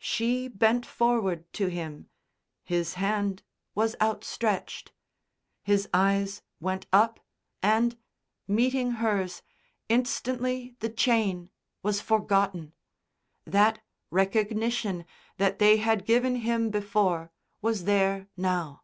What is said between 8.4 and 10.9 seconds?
meeting hers, instantly the